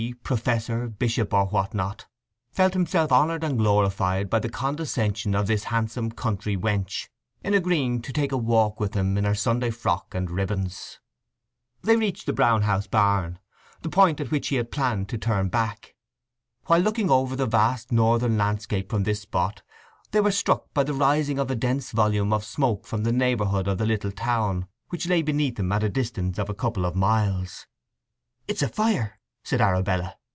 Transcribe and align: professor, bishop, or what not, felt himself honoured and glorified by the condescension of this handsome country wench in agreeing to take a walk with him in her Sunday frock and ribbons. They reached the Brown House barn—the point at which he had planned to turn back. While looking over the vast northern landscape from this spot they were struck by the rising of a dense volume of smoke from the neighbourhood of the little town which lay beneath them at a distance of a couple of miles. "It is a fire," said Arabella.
professor, 0.23 0.87
bishop, 0.89 1.31
or 1.31 1.45
what 1.45 1.75
not, 1.75 2.07
felt 2.49 2.73
himself 2.73 3.11
honoured 3.11 3.43
and 3.43 3.59
glorified 3.59 4.31
by 4.31 4.39
the 4.39 4.49
condescension 4.49 5.35
of 5.35 5.45
this 5.45 5.65
handsome 5.65 6.09
country 6.09 6.57
wench 6.57 7.07
in 7.43 7.53
agreeing 7.53 8.01
to 8.01 8.11
take 8.11 8.31
a 8.31 8.37
walk 8.37 8.79
with 8.79 8.95
him 8.95 9.15
in 9.15 9.25
her 9.25 9.35
Sunday 9.35 9.69
frock 9.69 10.15
and 10.15 10.31
ribbons. 10.31 10.99
They 11.83 11.95
reached 11.95 12.25
the 12.25 12.33
Brown 12.33 12.63
House 12.63 12.87
barn—the 12.87 13.89
point 13.89 14.19
at 14.19 14.31
which 14.31 14.47
he 14.47 14.55
had 14.55 14.71
planned 14.71 15.07
to 15.09 15.19
turn 15.19 15.49
back. 15.49 15.93
While 16.65 16.79
looking 16.79 17.11
over 17.11 17.35
the 17.35 17.45
vast 17.45 17.91
northern 17.91 18.35
landscape 18.39 18.89
from 18.89 19.03
this 19.03 19.19
spot 19.21 19.61
they 20.09 20.21
were 20.21 20.31
struck 20.31 20.73
by 20.73 20.81
the 20.83 20.95
rising 20.95 21.37
of 21.37 21.51
a 21.51 21.55
dense 21.55 21.91
volume 21.91 22.33
of 22.33 22.43
smoke 22.43 22.87
from 22.87 23.03
the 23.03 23.13
neighbourhood 23.13 23.67
of 23.67 23.77
the 23.77 23.85
little 23.85 24.11
town 24.11 24.65
which 24.89 25.07
lay 25.07 25.21
beneath 25.21 25.57
them 25.57 25.71
at 25.71 25.83
a 25.83 25.89
distance 25.89 26.39
of 26.39 26.49
a 26.49 26.55
couple 26.55 26.85
of 26.87 26.95
miles. 26.95 27.67
"It 28.47 28.55
is 28.55 28.63
a 28.63 28.67
fire," 28.67 29.19
said 29.43 29.59
Arabella. 29.59 30.15